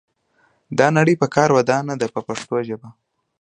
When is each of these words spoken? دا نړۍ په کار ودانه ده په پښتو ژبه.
دا 0.77 0.87
نړۍ 0.97 1.15
په 1.21 1.27
کار 1.35 1.49
ودانه 1.57 1.93
ده 2.01 2.07
په 2.15 2.19
پښتو 2.27 2.55
ژبه. 2.67 2.89